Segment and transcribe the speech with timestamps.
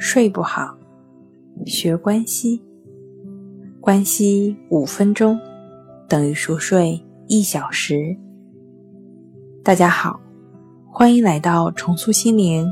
[0.00, 0.78] 睡不好，
[1.66, 2.62] 学关西，
[3.80, 5.36] 关系五分钟
[6.08, 8.16] 等于熟睡一小时。
[9.64, 10.20] 大家好，
[10.86, 12.64] 欢迎来到重塑心灵，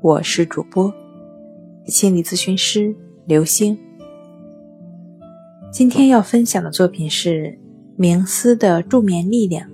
[0.00, 0.94] 我是主播
[1.86, 2.94] 心理咨询师
[3.26, 3.76] 刘星。
[5.72, 7.58] 今天要分享的作品是
[7.98, 9.68] 冥思的助眠力量。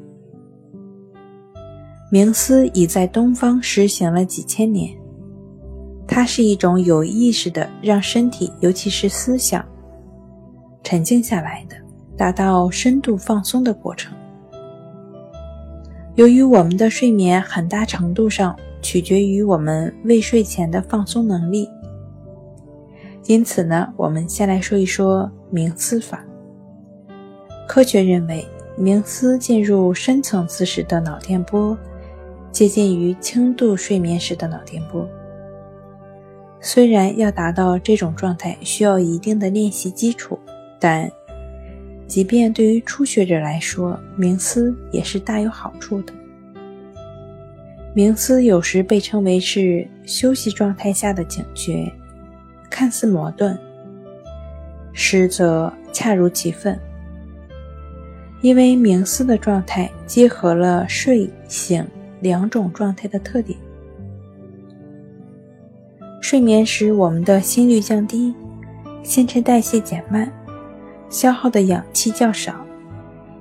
[2.11, 4.97] 冥思已在东方实行了几千年，
[6.21, 9.65] 它是一种有意识的让身体，尤其是思想
[10.83, 11.75] 沉静下来的，
[12.15, 14.15] 达到深度放松的过程。
[16.17, 21.67] 由于我们的睡眠很大程度上取决于我们未睡前的放松能力，
[23.25, 26.23] 因此呢，我们先来说一说冥思法。
[27.67, 28.47] 科学认为，
[28.79, 31.75] 冥思进入深层次时的脑电波。
[32.53, 35.09] 接近于轻度睡眠时的脑电波。
[36.61, 40.39] 虽然要达到这种状态需要一定的练习基础，
[40.79, 41.11] 但
[42.07, 46.13] 即便对于初学者来说，冥思也是大有好处的。
[47.95, 51.91] 冥思有时被称为是休息状态下的警觉，
[52.69, 53.59] 看似矛盾，
[54.93, 56.79] 实则恰如其分。
[58.43, 61.85] 因为冥思的状态结合了睡醒。
[62.21, 63.59] 两种状态的特点：
[66.31, 68.33] 睡眠时，我们的心率降低，
[69.03, 70.33] 新陈代谢减慢，
[71.09, 72.55] 消耗的氧气较少，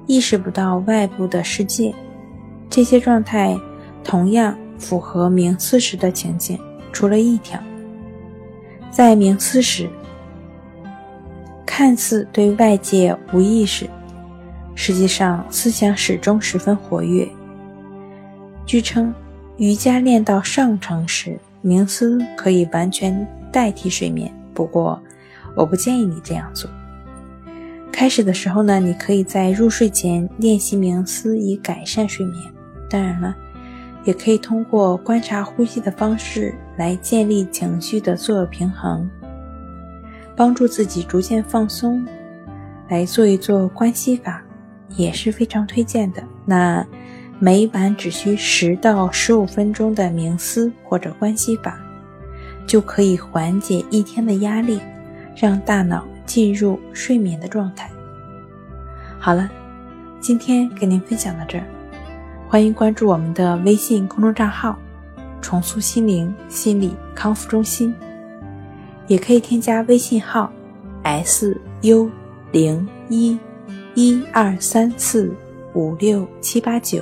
[0.07, 1.93] 意识不到外部的世界。
[2.67, 3.55] 这些状态
[4.03, 6.59] 同样符合冥思时的情景，
[6.91, 7.59] 除了一条，
[8.89, 9.87] 在冥思时，
[11.67, 13.87] 看似对外界无意识，
[14.73, 17.29] 实际上思想始终十分活跃。
[18.65, 19.13] 据称，
[19.57, 24.33] 瑜伽练到上乘时，冥思可以完全代替睡眠。
[24.53, 25.01] 不过，
[25.55, 26.69] 我不建议你这样做。
[27.91, 32.51] 开始的时候呢，你可以在入睡前练习冥思，以改善睡眠。
[32.89, 33.35] 当然了，
[34.05, 39.09] 也可以通过观察呼吸的方式来建立情绪的自我平衡，
[40.35, 42.05] 帮助自己逐渐放松。
[42.87, 44.43] 来做一做关系法，
[44.95, 46.23] 也是非常推荐的。
[46.45, 46.85] 那。
[47.41, 51.79] 每晚只需十到十五分钟的冥思或者关系法，
[52.67, 54.77] 就可以缓解一天的压力，
[55.37, 57.89] 让大脑进入睡眠的状态。
[59.17, 59.49] 好了，
[60.19, 61.63] 今天跟您分享到这儿，
[62.49, 64.77] 欢迎关注我们的微信公众账号
[65.41, 67.95] “重塑心灵心理康复中心”，
[69.07, 70.51] 也可以添加微信号
[71.03, 72.11] “s u
[72.51, 73.39] 零一
[73.95, 75.33] 一二三四
[75.73, 77.01] 五六七八九”。